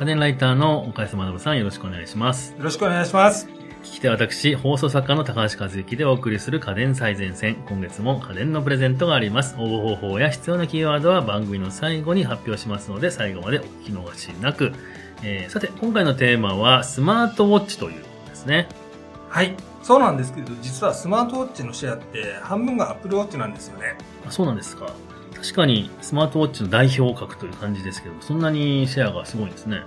[0.00, 2.54] 家電ライターの岡安学さんよろしくお願いします。
[2.56, 3.46] よろしくお願いします。
[3.82, 7.56] 聞き手は私、放送作家の高橋和之でお送りする家電最前線。
[7.68, 9.56] 今月も家電のプレゼントがあります。
[9.58, 14.72] 応募方法や必要なキーワードは番組の最後に発表しますので、最後までお聞き逃しなく。
[15.22, 18.68] えーさて、今回のテーマはスマートウォッチということですね。
[19.28, 19.54] はい。
[19.82, 23.98] そうなんですけど、実はスマートウォッチのシェアって半分が Apple Watch なんですよね。
[24.26, 24.94] あそうなんですか。
[25.34, 29.82] 確かにスマートウォッチの代表格という感じですけど、そんなにシェアがすごいんですね。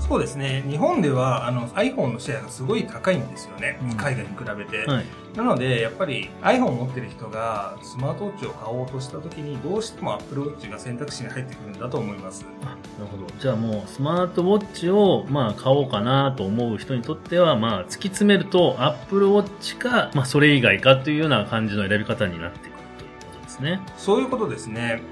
[0.00, 0.62] そうですね。
[0.68, 3.78] 日本ではあの iPhone のシェアがすごい高いんですよね。
[3.82, 4.86] うん海外に比べて。
[4.86, 5.04] はい。
[5.36, 12.44] なので、やっぱり iPhone を持ってる人がスマートウォッチを買おうとした時にどうしても Apple Watch が選択肢に入ってくるんだと思います。
[12.62, 12.78] あなる
[13.10, 13.26] ほど。
[13.40, 22.73] じゃあもう、スマートウォッチを、まあ、買おうかなと思う人にとっては、まあ、突き詰めると、Apple Watch か、まあ、それ以外かというような感じの選び方になって
[23.54, 23.80] ですね。
[23.96, 25.02] そういうことですね。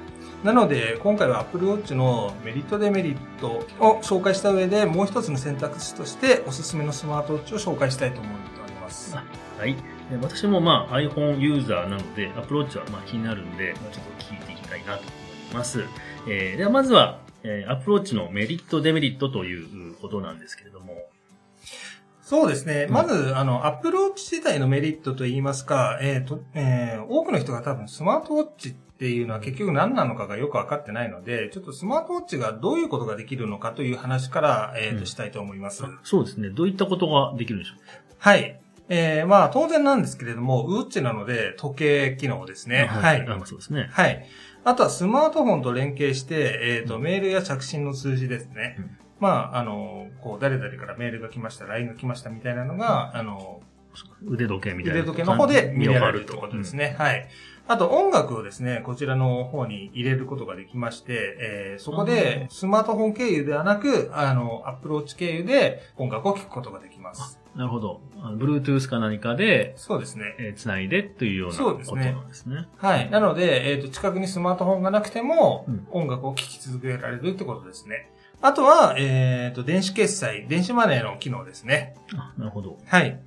[0.42, 9.16] なので、今回は Apple Watch のメリットデメリットを紹介した上で、もう一つの選択肢としておすすめのスマートウォッチを紹介したいと思っております。
[9.16, 9.24] あ
[9.58, 9.76] はい。
[9.76, 9.82] で
[10.20, 15.10] 私もまあ iPhone ユーザーなので、Apple Watch はまあ気になるんで、まあちょっと聞いていきたいなと思
[15.52, 15.84] います。
[16.26, 21.08] えー、ではまずは、えー、Apple Watch のメリット、デメリットということなんですけれども、
[22.32, 22.86] そうですね。
[22.88, 35.84] うんまず、あの、Apple Watch 自体のメリットといいますか、えっ、と、えー多くの人が多分スマートウォッチっていうのは結局何なのかがよくわかってないので、ちょっとスマートウォッチがどういうことができるのかという話から、えっ、うんと、したいと思います。
[36.04, 36.48] そうですね。
[36.48, 37.78] どういったことができるんでしょう？
[38.18, 38.58] はい。
[38.88, 42.86] えーまあ、当然なんですけれども、ウォッチなので時計機能ですね。
[42.86, 43.20] はい。
[43.20, 43.90] あまあそうですね。
[43.92, 44.26] はい。
[44.64, 48.76] あとはスマートフォンと連携して、えっ、と、メールや着信の数字ですね。
[48.78, 53.60] うんまあ、あの、こう、誰々からメールが来ました、LINE が来ましたみたいなのが、あの、
[54.26, 55.00] 腕時計みたいな。
[55.00, 56.88] 腕時計の方で見れられるということですね。
[56.88, 56.96] ね。
[56.98, 57.28] はい。
[57.68, 67.38] あと音楽をですね、こちらの方に入れることができまして、えーそこでスマートフォン経由ではなく、あの、アップローチ経由で音楽を聴くことができます。
[67.54, 68.00] なるほど。
[68.38, 70.34] Bluetooth か何かで、そうですね。
[70.38, 72.66] えー、つないでというようなそうことですねなんですね。
[72.76, 73.10] はい。
[73.10, 78.10] なので、えっ、と、近くにスマートフォンがなくてもうん、音楽を聴き続けられるってことですね。
[78.42, 81.94] あとは、えっ、と、電子決済、電子マネーの機能ですね。
[82.14, 82.78] あなるほど。
[82.86, 83.18] はい。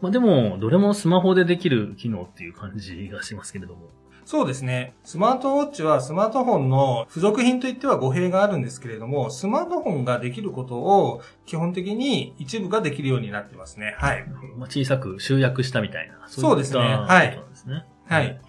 [0.00, 3.88] まあでも、どれもスマホでできる機能っていう感じがしますけれども。
[4.24, 4.94] そうですね。
[5.04, 13.94] スマートウォッチはスマートフォンの付属品といっては語弊があるんですけれども、スマートフォンができることを基本的に一部ができるようになってますね。
[13.98, 14.26] はい。
[14.56, 16.26] まあ、小さく集約したみたいな。
[16.26, 17.38] そうですねはい。
[18.06, 18.40] はい。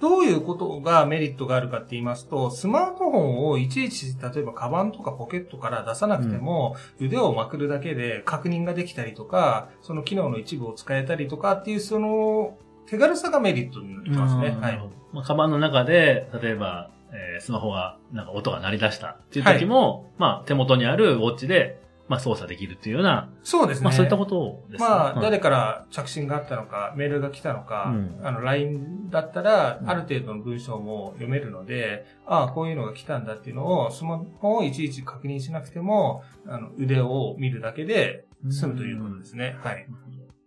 [0.00, 14.56] どういうことがメリットがあるかって言いますと、スマートフォンをいちいち、例えばカバンとかポケットから出さなくても、腕をまくるだけで確認ができたりとか、その機能の一部を使えたりとかっていう、その手軽さがメリットになってますね。
[14.60, 14.90] はい。
[15.12, 23.84] まあ、カバンの中で、例えば、えースマホが、なんか音が鳴り出したっていう時も、まあ、手元にあるウォッチで、まあ、操作できるっていうような、そうですね。
[23.84, 24.88] まあ、そういったことですね。
[24.88, 39.56] まあ、はい誰から着信があったのか、メールが来たのか、うんあの、LINE だったらう、んある程度の文章も読めるので、ああ、こういうのが来たんだっていうのを、スマホをいちいち確認しなくても、あの、腕を見るだけで済むということですね。
[39.62, 39.86] はい。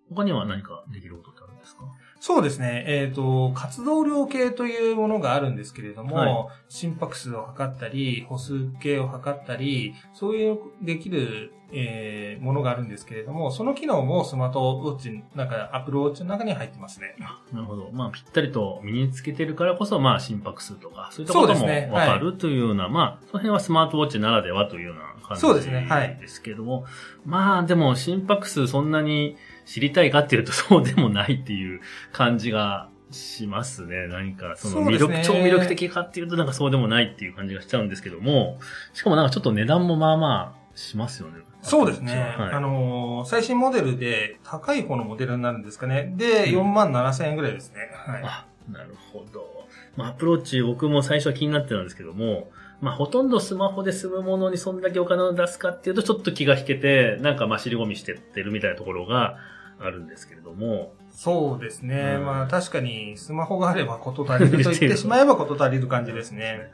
[0.09, 1.84] 他には何かできることってあるんですか？
[2.19, 2.84] そうですね。
[2.88, 6.30] えっ、と、活動量計というものがあるんですけれども、はい
[6.68, 17.16] 心拍数を測ったり、歩数計を測ったり、そういうできる、えーものがあるんですけれども、その機能もスマートウォッチ、なんか、アップルウォッチの中に入ってますね。
[17.19, 17.90] なるほど。
[17.91, 26.86] まあ、ぴったりと身につけてるからこそ、まあ、心拍数とか、そういったこともわかるというような、まあ、その辺はスマートウォッチならではというような感じそうですねはいですけども、
[27.25, 29.38] まあ、でも心拍数そんなに
[29.69, 31.80] 知りたいかっていうとそうでもないっていう
[32.12, 34.07] 感じがしますね。
[34.07, 38.57] 何か、その魅力、ね超魅力的かっていうとなんかそうでもないっていう感じがしちゃうんですけども、
[38.94, 41.41] しかもなんかちょっと値段もまあまあしますよね。
[41.62, 42.35] そうですね。
[42.38, 46.13] はい、あのー最新モデルで、高い方のモデルになるんですかね。
[46.16, 47.91] で、うん4万7千円ぐらいですね。
[47.94, 48.24] はい。
[48.24, 49.68] あ、なるほど。
[49.96, 52.50] まあ、アプローチ僕も最初は気になってたんですけども、
[52.81, 59.38] まあ、ほとんどスマホで済むものにそんだけお金を出すかっていうとちょっと気が引けて、なんかまあ、尻込みしてってるみたいなところが
[59.81, 62.16] あるんですけれども、そうですね。
[62.18, 66.72] うんまあ確かにスマホがあれば事足りると言ってしまえば事足りる感じですね。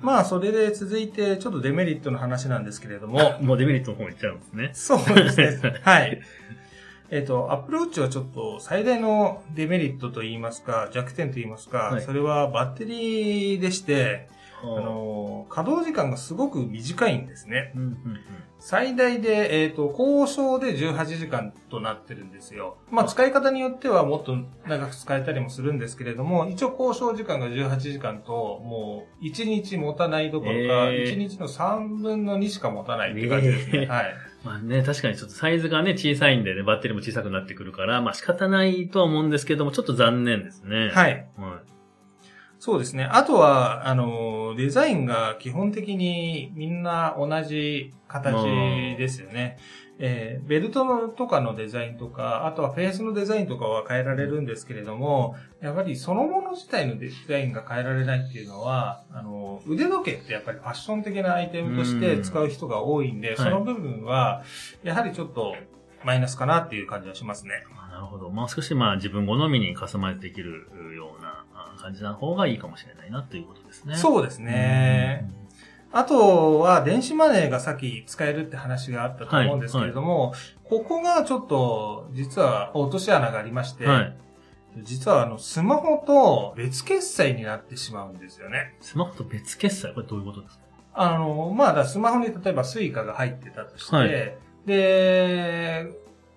[0.00, 4.70] まあそれで続いてちょっとデメリットの話なんですけれども、 もうデメリットの方に行っちゃうんですね。
[4.74, 5.74] そうですね。
[5.82, 6.20] はい。
[7.10, 14.28] えっ、と、アプローチはちょっと最大のデメリットと言いますか、弱点と言いますか、はいそれはバッテリーでして、
[14.62, 17.72] あの、稼働時間がすごく短いんですね。
[17.74, 17.98] うんうん
[18.60, 22.76] 最大で、えっ、と、交渉で18時間となってるんですよ。
[22.90, 33.82] まあ、使い方によってはもっと長く使えたりもするんですけれども、一応交渉時間が18時間と、もう、1日持たないどころか、えー1日の3分の2しか持たないって感じですね。
[33.82, 34.14] えーはい。
[34.44, 40.90] まあね、確かにちょっとサイズがね、小さいんでね、バッテリーも小さくなってくるから、まあ仕方ないとは思うんですけども、ちょっと残念ですね。。
[40.90, 41.77] はいい。
[42.58, 43.04] はそうですね。
[43.04, 48.34] あとは、あの、デザインが基本的にみんな同じ形
[48.96, 49.58] ですよね。
[50.00, 64.44] えーベルトのとかのデザインとか、あとはフェースのデザインとかは変えられるんですけれども、やっぱりそのもの自体のデザインが変えられないっていうのは、あの、腕時計ってやっぱりファッション的なアイテムとして使う人が多いんで、うんその部分は、
[64.84, 65.54] やはりちょっと
[66.04, 67.64] マイナスかなっていう感じはしますね。
[67.76, 68.30] あなるほど。
[68.30, 70.68] まあ少しまあ自分好みにカスタマイズできる
[71.88, 73.96] 感じな方がいいかもしれないなということですね。
[73.96, 75.30] そうですね。
[75.90, 83.90] あとは、電子マネーがさっき使えるって話があったと思うんですけれども、ここがちょっと、実は落とし穴がありまして、うん。
[83.90, 84.14] はい。
[84.82, 88.74] 実はあの、スマホと別決済になってしまうんですよね。
[88.82, 89.94] スマホと別決済？
[89.94, 90.64] これどういうことですか？
[90.92, 94.36] あの、まあ、だスマホに例えば Suica が入ってたとして、はい
[94.66, 95.86] で、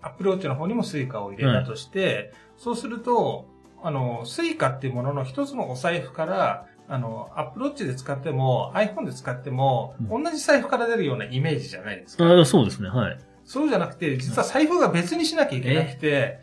[0.01, 3.48] Apple Watch の方にも Suica を入れたとして、そうすると、
[3.83, 12.25] あの、 Suica っていうものの一つのお財布から、あの、 Apple Watch で使っても、iPhone で使っても、う同じ財布から出るようなイメージじゃないですか。
[12.25, 12.89] あそうですね。
[12.89, 13.19] はい。
[13.45, 16.39] そうじゃなくて、実は財布が別にしなきゃいけなくて、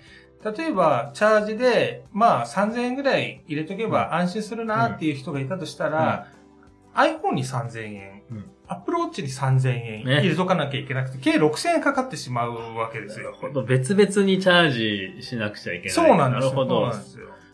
[0.56, 6.28] 例えば、チャージで、まあ、3000円ぐらい入れとけば安心するなっていう人がいたとしたら、
[6.94, 8.22] iPhone に3000円、
[8.70, 13.34] うん Apple Watch に3000円ね入れとかなきゃいけなくて、計6000円かかってしまうわけですよ。
[13.66, 15.90] 別々にチャージしなくちゃいけない。
[15.90, 16.50] そうなんですよ。
[16.50, 16.92] なるほど。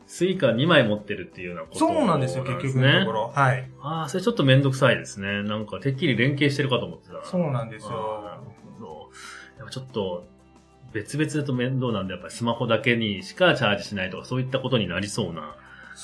[0.07, 3.33] Suica 2枚持ってるっていうようなことそうなんですよ、結局のところ。
[3.35, 3.69] はい。
[3.81, 5.43] ああ、それちょっとめんどくさいですね。
[5.43, 7.25] なんか、てっきり連携してるかと思ってた。
[7.25, 8.55] そうなんですあーなるよ。
[8.79, 9.11] ほど。
[9.59, 10.27] やっぱちょっと、
[10.93, 15.57] 別々だと面倒なんで、やっぱりスマホだけにしかチャージしないとか、そういったことになりそうな。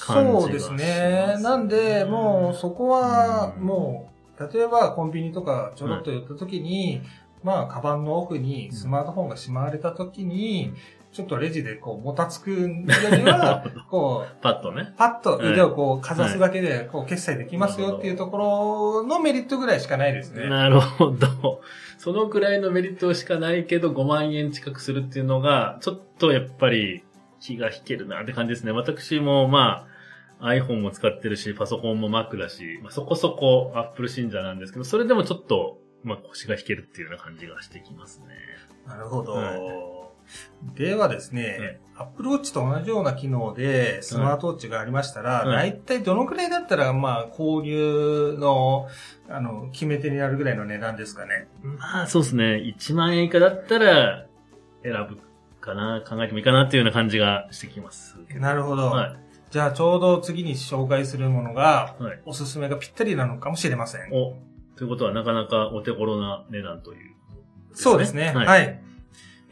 [0.07, 1.37] 感じがそうですね。
[1.41, 4.10] なんで、もうそこは、うんもう、
[4.53, 7.03] 例えばコンビニとかちょろっと寄った時に、
[7.43, 10.73] まあ、カバンの奥にスマートフォンがしまわれた時に、
[11.13, 12.85] ちょっとレジでこう、もたつくより
[13.25, 14.95] は、 こう、パッとね。
[14.97, 20.49] パッと腕をこう、かざすだけで、こう、決済できますよっていうところのメリットぐらいしかないですね。
[20.49, 21.63] なるほど。
[21.99, 27.03] そのくらいのメリットしかないけど、5万円近くするっていうのが、ちょっとやっぱり
[27.41, 28.71] 気が引けるなって感じですね。
[28.71, 29.90] 私もまあ、
[30.41, 38.27] iPhone も使ってるし、パソコンも Mac だし、まあ、そこそこ Apple 信者なんですけど、それでもちょっと、まあ、腰が引けるっていうような感じがしてきますね。
[38.87, 39.33] なるほど。
[39.33, 40.01] はい
[40.77, 48.89] ではですね、Apple Watch と同じような機能でスマートウォッチがありましたら、はい大体どのくらいだったら、まあ、購入の、
[49.29, 51.49] あの、決め手になるぐらいの値段ですかね。
[51.63, 52.45] まあ、そうですね。
[52.79, 54.27] 1万円以下だったら、
[54.83, 55.19] 選ぶ
[55.61, 58.17] かな、考えてもいいかなっていうような感じがしてきます。
[58.35, 58.87] なるほど。
[58.87, 59.30] はい。
[59.51, 62.21] じゃあ、ちょうど次に紹介するものが、はい。
[62.25, 64.13] おすすめがぴったりなのかもしれません。
[64.13, 64.37] お、
[64.77, 67.15] ということはなかなかお手頃な値段という、
[67.73, 68.33] そうですね。
[68.35, 68.47] はい。
[68.47, 68.81] はい。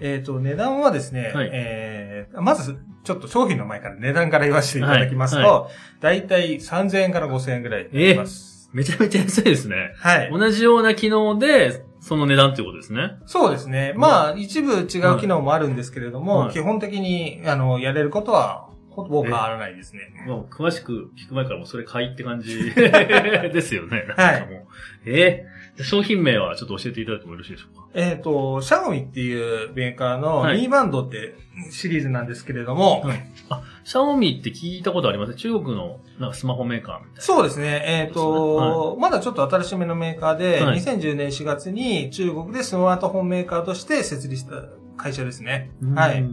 [0.00, 8.70] えっ、と、値段はですね、はいえー、まず、ちょっと商品の前から値段から言わせていただきますと、はいだいたい3000円から5000円ぐらいになります。
[8.72, 9.94] めちゃめちゃ安いですね。
[9.96, 10.30] はい。
[10.30, 13.16] 同じような機能で、その値段ということですね。
[13.26, 13.94] そうですね。
[13.96, 14.86] まあ、一部違う
[15.18, 18.67] 機能もあるんですけれども、はい基本的に、あの、やれることは、
[19.04, 20.00] ほぼ変わらないですね。
[20.26, 24.04] もう詳しく聞く前からもうそれ買いって感じ ですよね。
[24.16, 24.66] なんかもう。
[25.06, 25.82] えー？
[25.84, 27.86] 商品名はちょっと教えていただいてもよろしいでしょうか？
[27.94, 31.34] えっ、と、シャオミっていうメーカーのはいミーバンドって
[31.70, 35.34] シリーズなんですけれども、はいあ、シャオミって聞いたことあります？
[35.34, 37.20] 中国のなんかスマホメーカーみたいな。
[37.20, 37.82] そうですね。
[37.86, 44.64] えっ、と、はまだちょっと新しめのメーカーで、はい2010年4月に中国でスマートフォンメーカーとして設立した
[44.96, 45.70] 会社ですね。
[45.94, 46.24] はい。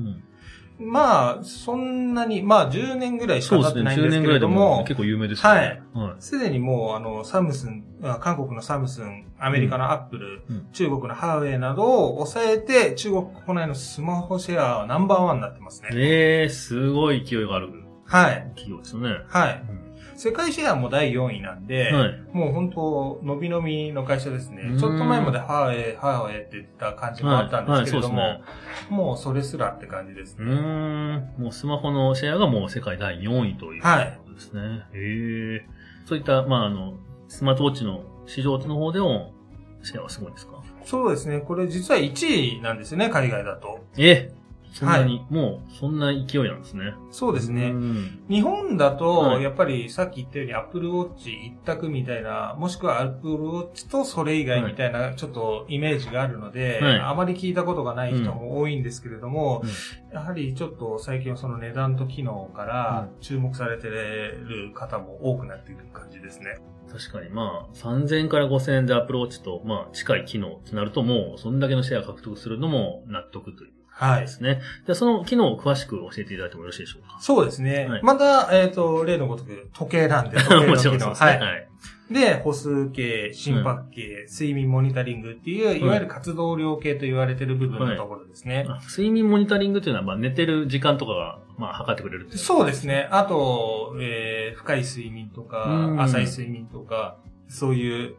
[0.79, 3.95] うんまあ、そんなに、まあ10年ぐらいしか経ってそうですね。
[3.95, 5.81] 10ないんですけ年ぐらいでもれども、結構有名ですよね。
[5.93, 6.15] はい。
[6.19, 15.89] すでにもう、あの、サムスン、あ韓国のサムスン、アメリカのアップル、うん中国のハーウェイなどを抑えて、中国国内のスマホシェアはナンバーワンになってますね。
[15.93, 17.69] ええー、すごい勢いがある
[18.05, 18.51] はい。
[18.55, 19.09] 企業ですよね。
[19.29, 19.65] はい。
[19.69, 19.84] うん
[20.15, 22.23] 世界シェアも第4位なんで、はい。
[22.31, 24.75] もう本当、伸び伸びの会社ですねう。
[24.75, 28.41] んちょっと前までハーウェイ、ハーウェイって言った感じもあったんですけれども、はいはい
[28.89, 30.51] もうそれすらって感じですうね。
[30.51, 31.33] ーん。
[31.39, 34.61] もうスマホのシェアがもう世界第4位というはいことですね。
[34.93, 35.65] へえ。
[36.05, 36.93] そういった、まあ、あの、
[37.27, 39.33] スマートウォッチの市場の方でも、
[39.81, 40.61] シェアはすごいんですか？
[40.85, 41.39] そうですね。
[41.39, 43.79] これ実は1位なんですよね、海外だと。
[43.97, 44.31] え
[44.75, 46.95] そんなに、もう、そんな勢いなんですね。
[47.09, 47.67] そうですね。
[47.67, 48.19] うん。
[48.29, 49.43] 日本だと、はい。
[49.43, 56.99] やっぱりさっき言ったように Apple Watch 一択みたいな、もしくは Apple Watch とそれ以外みたいな、ちょっとイメージがあるので、はい。
[56.99, 60.13] あまり聞いたことがない人も多いんですけれども、うん。
[60.13, 66.57] やはりちょっと最近はその値段と機能から注目されてる方も多くなっている感じですね。
[66.91, 74.21] 確かに、まあ、3000円から5000円でアプローチと、まあ、近い機能となると、もう、そんだけのシェアを獲得するのも納得というはい。
[74.21, 74.61] ですね。
[74.85, 77.17] じゃあ、その機能を詳しく教えていただいてもよろしいでしょうか？
[77.21, 77.87] そうですね。
[77.87, 80.77] はいまた、えっ、と、例のごとく時計なんで、 時計の機能。
[80.77, 81.13] そうですね。
[81.13, 81.39] はい。
[81.39, 81.67] はい。
[82.11, 88.65] で、歩数計、心拍計、睡眠モニタリングっていう、いわゆる活動量計と言われてる部分のところですね。
[88.69, 93.07] あ睡眠モニタリングというのは、まあ、寝てる時間とかが、まあ、測ってくれるっていうそうですね。
[93.09, 98.15] あと、えー深い睡眠とかう、ん浅い睡眠とか、そういう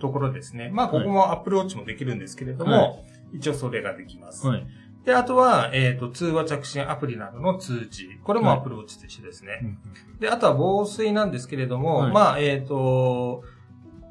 [0.00, 0.70] ところですね。
[0.72, 2.94] まあ、ここもアップローチもできるんですけれども、は
[3.34, 4.46] 一応それができます。
[4.46, 4.66] はい。
[5.06, 8.18] で、あとは、えっ、と、通話着信アプリなどの通知。
[8.24, 9.60] これもはいアプローチと一緒ですね。
[9.62, 9.78] うん
[10.18, 13.44] で、あとは防水なんですけれども、はいまあ、えっ、と、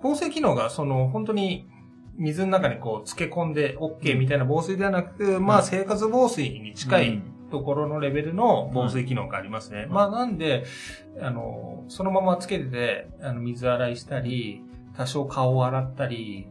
[0.01, 1.67] 防水機能が、その、本当に、
[2.15, 7.21] 水の中にこう、漬け込んで OK みたいな防水ではなく、まあ、生活防水に近い
[7.51, 9.85] ところのレベルの防水機能がありますね。
[9.85, 10.63] んまあ、なんで、
[11.19, 14.63] あの、そのままつけてて、あの、水洗いしたり、
[14.95, 16.47] 多少顔を洗ったり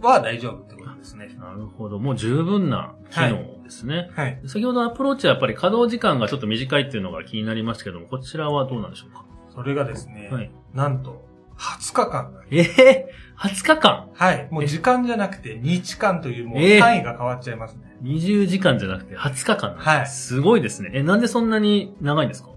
[0.00, 1.30] は大丈夫ってことですね。
[1.38, 1.98] なるほど。
[1.98, 4.10] もう十分な機能ですね。
[4.16, 4.40] はい。
[4.46, 9.24] 先ほどアプローチはやっぱり稼働時間がちょっと短いっていうのが気になりましたけども、こちらはどうなんでしょうか？
[9.54, 10.50] それがですね、はい。
[10.74, 11.24] なんと、
[11.58, 13.08] 20日間がええ
[13.38, 14.08] 20日間？
[14.14, 14.48] はい。
[14.50, 17.96] もう時間じゃなくて日間というもうえー単位が変わっちゃいますね。
[18.02, 20.90] 20時間じゃなくて20日間はいすごいですね。
[20.94, 22.50] え、なんでそんなに長いんですか？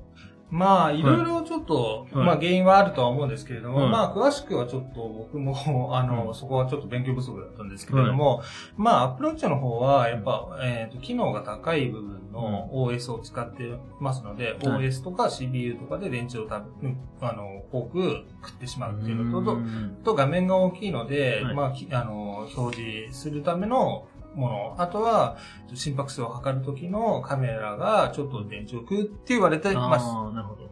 [0.52, 2.26] まあ、いろいろちょっと、はい。
[2.26, 3.90] まあ原因はあるとは思うんですけれども、はい。
[3.90, 5.56] まあ詳しくはちょっと僕も、
[5.98, 8.42] あの、うんそこはちょっと勉強不足だったんですけれども、
[8.76, 14.88] まあアプローチの方は、やっぱ、えっ、と、機能が高い部分の OS を使ってますので、はい。
[14.88, 19.58] OS とか CPU とかで電池を多分、あの、多く食ってしまうっていうのと、
[20.04, 21.56] と画面が大きいので、はい。
[21.56, 22.76] まあ、きあの、表
[23.08, 24.76] 示するためのもの。
[24.78, 25.38] あとは、
[25.74, 30.06] 心拍数を測るときのカメラがちょっと電池を食うって言われてます。
[30.06, 30.72] ああ、なるほど。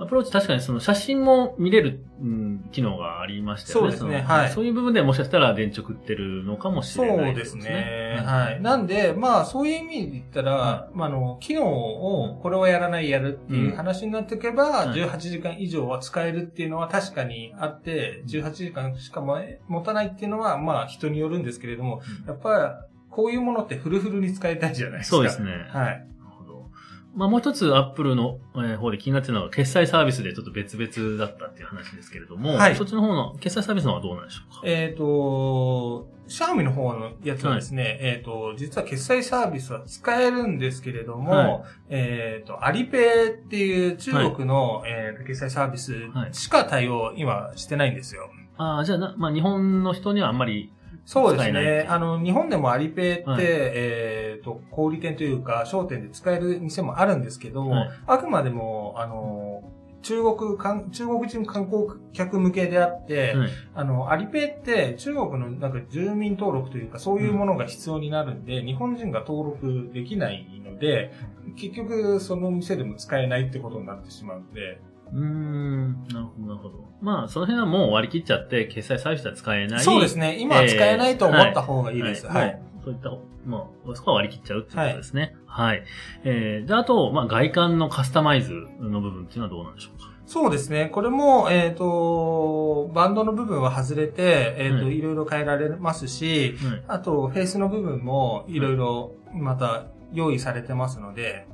[0.00, 3.96] アプローチ確かにその写真も見れる、うん、機能がありましたよね。
[3.98, 8.22] そうですねのはいそういう部分でもしかしたら電池を食ってるのかもしそれないうですね。
[8.24, 8.62] はい。
[8.62, 19.38] なんで、まあ、そういう意味で言ったら、はまあ、あの、機能を、これをやらない、やるっていう話になっていけば、はい18時間以上は使えるっていうのは確かにあって、18時間しかも
[19.68, 25.16] 持たないっていうのは、まあ、人によるんですけれども、うんやっぱり、こういうものってフルフルに使いたいじゃないですか。
[25.16, 25.50] そうですね。
[25.50, 25.60] はい。
[25.68, 26.06] なる
[26.38, 26.70] ほど。
[27.14, 34.60] まあもう一つアップルのえー方で気になってるのは決済サービスでちょっと別々だったっていう話ですけれども、はいそっちの方の決済サービスの方はどうなんでしょうか？
[34.64, 45.94] えっ、と、シャオミの方のやつはですね、えっ、と、実は決済サービスは使えるんですけれども、はいえっ、と、アリペイっていう中国の、えー決済サービス
[46.32, 48.30] しか対応今してないんですよ。
[48.56, 50.72] ああ、じゃあな、まあ日本の人にはあんまり、
[51.10, 51.50] そうです。
[51.50, 51.86] ね。
[51.88, 53.42] あの、日本でもアリペイって、はい。
[53.42, 57.90] えっ、と、小売店というか、商店で使える店もあるんですけど、はい。
[58.06, 59.64] あくまでも、あの、
[60.02, 60.56] 中国
[60.92, 63.48] 中国人観光客向けであって、はい。
[63.74, 71.12] あの、アリペイって中国のなんか住民登録というかそういうものが必要になるんで、日本人が登録できないので、
[71.56, 74.80] 結局その店でも使えないってことになってしまうので、
[75.12, 76.84] うーん、なるほど、なるほど。
[77.00, 79.80] まあその辺はもう割り切っちゃって、決済サービスは使えない。
[79.80, 80.38] そうですね。
[80.38, 82.26] 今は使えないと思った方がいいです。
[82.26, 82.52] ははいい。
[82.52, 83.10] もうそういった、
[83.44, 85.36] まあ、そこは割り切っちゃうっていうことですね。
[85.46, 85.84] はい。
[86.24, 90.10] えー、で、あと、まあ、外観のカスタマイズの部分っていうのはどうなんでしょうか？
[90.26, 90.86] そうですね。
[90.86, 96.82] これも、えっ、と、バンドの部分は外れて、えっ、と、うんいろいろ変えられますし、はい。
[96.86, 101.46] あと、フェイスの部分もいろいろまた用意されてますので、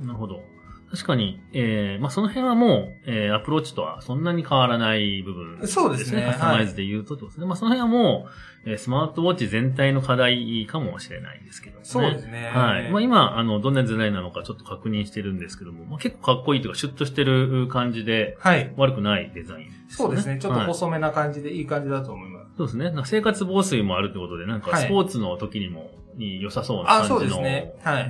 [0.00, 0.40] なるほど。
[0.90, 7.46] 確かに、えー、まあ、その辺はもう、えー、アプローチとはそんなに変わらない部分そうですねカスタマイズで言うとってことですね。
[7.46, 8.26] まあ、その辺はも
[8.64, 11.84] う、えースマートウォッチ全体の課題かもしれないですけどね。
[11.84, 12.50] そうですね。
[12.52, 12.90] はい。
[12.90, 18.72] まあ、今、あの、どんなデザインなのかちょっと確認してるんですけども、まあ、結構かっこいいというか、シュッとしてる感じで、はい。
[18.76, 20.38] 悪くないデザインですよそうですね。
[20.38, 22.50] ちょっとはい細めな感じでいい感じだと思います。
[22.56, 22.84] そうですね。
[22.86, 27.40] なんか生活防水もあるってことで、なんかはいスポーツの時にも、に良さそうな感じの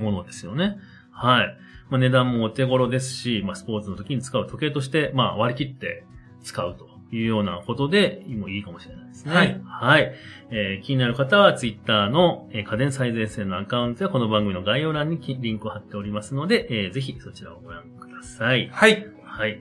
[0.00, 0.78] ものですよね。
[1.10, 1.58] はい。
[1.90, 6.04] まあ、値段もお手頃ですし、まあ、スポーツの時に使う時計として、まあ、割り切って
[6.42, 9.34] 使うというようなことで、もいいかもしれないですね。
[9.34, 10.12] はいはい。
[10.50, 18.68] えー気になる方は、ツイッターの、えー家電最前線のアカウントやこの番組の概要欄にきリンクを貼っておりますので、えーぜひそちらをご覧ください。
[18.72, 19.06] はい。
[19.24, 19.60] はい。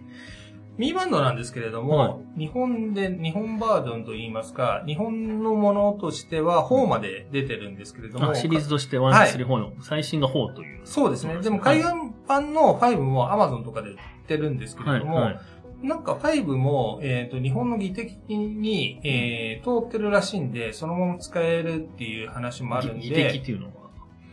[0.78, 2.40] ミーバンドなんですけれども、はい。
[2.42, 10.82] 日本で、日本バージョンといいますか、日本のものとしては4まで出てるんですけれども、あシリーズとして1、はい2、3、4の最新が4という。
[10.86, 11.36] そうですね。
[11.42, 11.94] でも海外
[12.28, 15.42] 版の5も Amazon とかで売ってるんですけれども、はいは
[15.84, 15.88] い。
[15.88, 23.74] なんか5も、えっ、と、日本の技的に、えー通ってるらしいんで、そのまま使えるっていう話もあるん技的っで、ていうのは。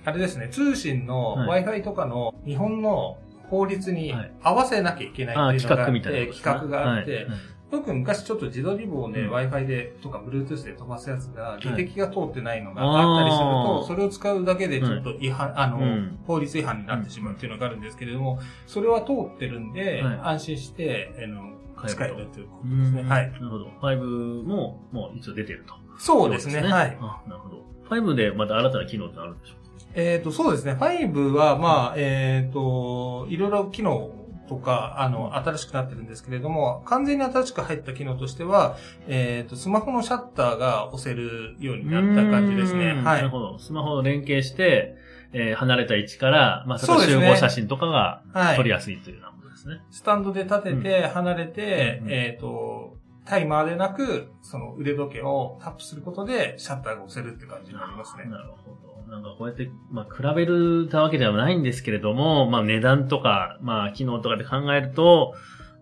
[0.07, 1.65] あれですね、通信のはい。
[1.65, 3.17] Wi-Fi とかの日本の
[3.51, 6.45] 法律にはい合わせなきゃいけないあっていうのがあって、企画みたいなことですね。
[6.45, 7.35] 企画があって、はいはい
[7.71, 21.55] 僕昔ちょっと自撮り棒でうん Wi-Fi でとか Bluetooth で飛ばすやつが、い技的が通ってないのがあったりするあと、ーそれを使うだけでちょっと違反、あの、うん法律違反になってしまうっていうのがあるんですけれども、それは通ってるんで、はい安心して、あの、
[21.89, 23.03] 使えるというこうとですね。
[23.03, 23.33] んはい。
[23.33, 23.67] なるほど。
[23.83, 25.75] 5も、もう一応出てると。
[25.99, 26.61] そうですね。
[26.61, 26.97] はい。
[27.01, 27.65] あ、なるほど。
[27.91, 29.64] 5でまた新たな機能ってあるんでしょ
[29.95, 30.73] えっ、と、そうですね。
[30.73, 34.11] 5は、まあ、えっ、と、いろいろ機能
[34.49, 42.89] とか、あの、新しくなってるんですけれども、完全に新しく入った機能としては、えっ、と、スマホのシャッターが押せるようになった感じですね。
[42.89, 43.29] はないる。
[43.29, 43.59] ほど。
[43.59, 44.97] スマホと連携して、
[45.33, 49.81] えー離れた位置から、まあ、そ集合写真とかがはい撮りやすいというようなことですね。
[49.91, 58.25] スタンドで立てて、離れて、うんえっ、と、タイマーでなく、その腕時計をタップすることで、シャッターが押せるって感じになりますね。
[58.27, 58.94] なるほど。
[59.15, 65.35] なんかこうやって、まあ、比べるたわけではないんですけれども、まあ、値段とか、まあ、機能とかで考えると、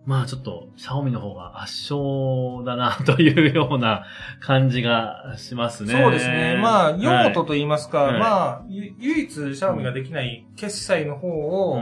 [0.05, 4.05] まあ、ちょっと、シャオミの方が圧勝だな、というような
[4.41, 5.93] 感じがしますね。
[5.93, 6.59] そうですね。
[6.61, 11.81] まあ、用途とと言いますか、はいまあ、ゆ唯一シャオミができない決済の方を、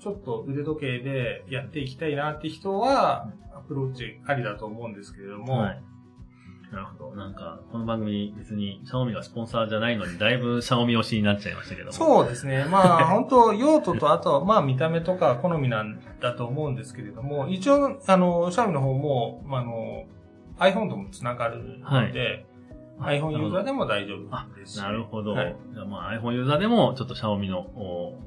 [0.00, 5.82] ちょっと腕時計でやっていきたいなって人は、アプローチありだと思うんですけれども、はい。
[6.72, 7.16] なるほど。
[7.16, 11.92] なんか、この番組別にシャオミがスポンサーじゃないのに、だいぶシャオミ推しになっちゃいましたけども。
[11.92, 12.64] そうですね。
[12.64, 20.04] まあ、 本当用途と、あとは、まあ、見た目とか好みなんだと思うんですけれども、一応、あの、シャオミの方も、まああの、
[20.58, 22.46] iPhone ともつながるので、
[23.00, 24.76] iPhone ユーザーでも大丈夫ですし。
[24.78, 25.32] なるほど。
[25.32, 27.80] はいじゃあまあ iPhone ユーザーでも、ちょっとシャオミの方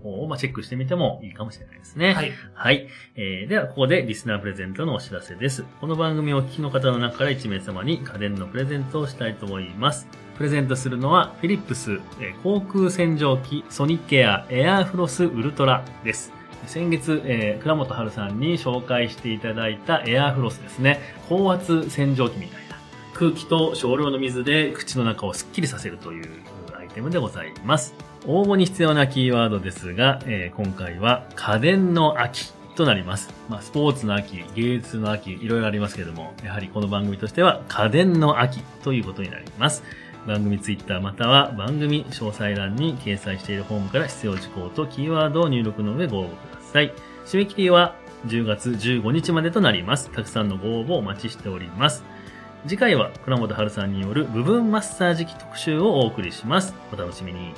[0.03, 2.13] をまあチェックしてみてもいいかもしれないですね。
[2.13, 2.31] はい。
[2.53, 2.88] はい。
[3.15, 5.63] えー、では、ここでリスナープレゼントのお知らせです。
[5.79, 10.07] この番組をお聞きの方の中から1名様に家電のプレゼントをしたいと思います。
[10.38, 16.34] プレゼントするのは、フィリップス、えー航空洗浄機ソニックエアエアーフロスウルトラです。
[16.67, 21.00] 先月、えー、倉本春さんに紹介していただいたエアーフロスですね。
[21.29, 22.64] 高圧洗浄機みたいな。
[23.15, 26.30] 空気と少量の水で口の中をスッキリさせるという
[26.78, 27.95] アイテムでございます。
[28.28, 33.34] 応募に必要なキーワードですが、えー今回は家電の秋となります。
[33.47, 39.82] まあ、スポーツの秋、芸術の秋、いろいろありますけれども、やはりこの番組としては家電の秋ということになります。
[40.28, 46.93] 番組ツイッターまたは番組詳細欄に掲載しているフォームから必要事項とキーワードを入力の上ご応募ください。
[47.25, 47.95] 締め切りは
[48.28, 50.10] 10月15日までとなります。
[50.12, 52.04] たくさんのご応募お待ちしております。
[52.67, 56.73] 次回は倉本春さんによる部分マッサージ機特集をお送りします。
[56.91, 57.54] お楽しみに。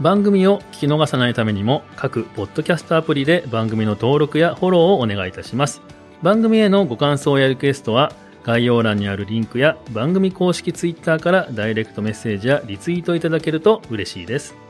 [0.00, 5.82] 番組を聞き逃さないためにも各ポッドキャストアプリで番組の登録やフォローをお願いいたします。
[6.22, 8.12] 番組へのご感想やリクエストは
[8.42, 14.67] 概要欄にあるリンクや番組公式ツイッターからダイレクトメッセージやリツイートいただけると嬉しいです。